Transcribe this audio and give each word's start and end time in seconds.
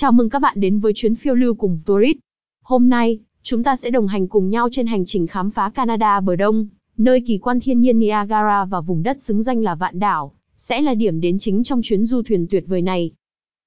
Chào 0.00 0.12
mừng 0.12 0.30
các 0.30 0.38
bạn 0.38 0.60
đến 0.60 0.78
với 0.78 0.92
chuyến 0.94 1.14
phiêu 1.14 1.34
lưu 1.34 1.54
cùng 1.54 1.78
Tourist. 1.86 2.18
Hôm 2.64 2.88
nay, 2.88 3.18
chúng 3.42 3.62
ta 3.62 3.76
sẽ 3.76 3.90
đồng 3.90 4.06
hành 4.06 4.28
cùng 4.28 4.50
nhau 4.50 4.68
trên 4.72 4.86
hành 4.86 5.04
trình 5.04 5.26
khám 5.26 5.50
phá 5.50 5.70
Canada 5.70 6.20
bờ 6.20 6.36
đông, 6.36 6.66
nơi 6.96 7.22
kỳ 7.26 7.38
quan 7.38 7.60
thiên 7.60 7.80
nhiên 7.80 7.98
Niagara 7.98 8.64
và 8.64 8.80
vùng 8.80 9.02
đất 9.02 9.20
xứng 9.20 9.42
danh 9.42 9.62
là 9.62 9.74
Vạn 9.74 9.98
Đảo, 9.98 10.32
sẽ 10.56 10.82
là 10.82 10.94
điểm 10.94 11.20
đến 11.20 11.38
chính 11.38 11.64
trong 11.64 11.80
chuyến 11.82 12.04
du 12.04 12.22
thuyền 12.22 12.46
tuyệt 12.50 12.64
vời 12.66 12.82
này. 12.82 13.10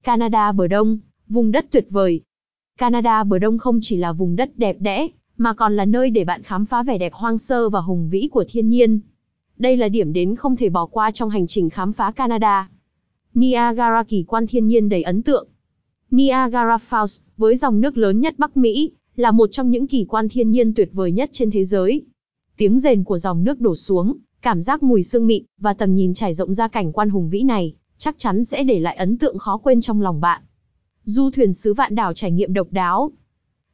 Canada 0.04 0.52
bờ 0.52 0.66
đông, 0.66 0.98
vùng 1.28 1.52
đất 1.52 1.66
tuyệt 1.70 1.86
vời. 1.90 2.20
Canada 2.78 3.24
bờ 3.24 3.38
đông 3.38 3.58
không 3.58 3.78
chỉ 3.82 3.96
là 3.96 4.12
vùng 4.12 4.36
đất 4.36 4.50
đẹp 4.56 4.76
đẽ, 4.80 5.08
mà 5.36 5.54
còn 5.54 5.76
là 5.76 5.84
nơi 5.84 6.10
để 6.10 6.24
bạn 6.24 6.42
khám 6.42 6.64
phá 6.64 6.82
vẻ 6.82 6.98
đẹp 6.98 7.12
hoang 7.12 7.38
sơ 7.38 7.68
và 7.68 7.80
hùng 7.80 8.08
vĩ 8.10 8.28
của 8.32 8.44
thiên 8.48 8.68
nhiên. 8.68 9.00
Đây 9.58 9.76
là 9.76 9.88
điểm 9.88 10.12
đến 10.12 10.36
không 10.36 10.56
thể 10.56 10.68
bỏ 10.68 10.86
qua 10.86 11.10
trong 11.10 11.30
hành 11.30 11.46
trình 11.46 11.70
khám 11.70 11.92
phá 11.92 12.12
Canada. 12.12 12.68
Niagara 13.34 14.02
kỳ 14.02 14.24
quan 14.28 14.46
thiên 14.46 14.66
nhiên 14.66 14.88
đầy 14.88 15.02
ấn 15.02 15.22
tượng. 15.22 15.48
Niagara 16.14 16.76
Falls, 16.90 17.20
với 17.36 17.56
dòng 17.56 17.80
nước 17.80 17.98
lớn 17.98 18.20
nhất 18.20 18.34
Bắc 18.38 18.56
Mỹ, 18.56 18.90
là 19.16 19.30
một 19.30 19.46
trong 19.52 19.70
những 19.70 19.86
kỳ 19.86 20.04
quan 20.04 20.28
thiên 20.28 20.50
nhiên 20.50 20.74
tuyệt 20.74 20.88
vời 20.92 21.12
nhất 21.12 21.30
trên 21.32 21.50
thế 21.50 21.64
giới. 21.64 22.02
Tiếng 22.56 22.78
rền 22.78 23.04
của 23.04 23.18
dòng 23.18 23.44
nước 23.44 23.60
đổ 23.60 23.74
xuống, 23.74 24.16
cảm 24.42 24.62
giác 24.62 24.82
mùi 24.82 25.02
sương 25.02 25.26
mịn 25.26 25.44
và 25.58 25.74
tầm 25.74 25.94
nhìn 25.94 26.14
trải 26.14 26.34
rộng 26.34 26.54
ra 26.54 26.68
cảnh 26.68 26.92
quan 26.92 27.10
hùng 27.10 27.30
vĩ 27.30 27.42
này, 27.42 27.74
chắc 27.98 28.18
chắn 28.18 28.44
sẽ 28.44 28.64
để 28.64 28.80
lại 28.80 28.96
ấn 28.96 29.18
tượng 29.18 29.38
khó 29.38 29.56
quên 29.56 29.80
trong 29.80 30.02
lòng 30.02 30.20
bạn. 30.20 30.42
Du 31.04 31.30
thuyền 31.30 31.52
xứ 31.52 31.74
vạn 31.74 31.94
đảo 31.94 32.12
trải 32.12 32.30
nghiệm 32.30 32.52
độc 32.52 32.66
đáo. 32.70 33.10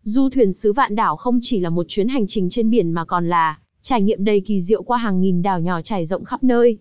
Du 0.02 0.28
thuyền 0.28 0.52
xứ 0.52 0.72
vạn 0.72 0.94
đảo 0.94 1.16
không 1.16 1.38
chỉ 1.42 1.60
là 1.60 1.70
một 1.70 1.86
chuyến 1.88 2.08
hành 2.08 2.26
trình 2.26 2.48
trên 2.48 2.70
biển 2.70 2.90
mà 2.92 3.04
còn 3.04 3.28
là 3.28 3.58
trải 3.82 4.02
nghiệm 4.02 4.24
đầy 4.24 4.40
kỳ 4.40 4.60
diệu 4.60 4.82
qua 4.82 4.98
hàng 4.98 5.20
nghìn 5.20 5.42
đảo 5.42 5.60
nhỏ 5.60 5.82
trải 5.82 6.04
rộng 6.04 6.24
khắp 6.24 6.44
nơi. 6.44 6.78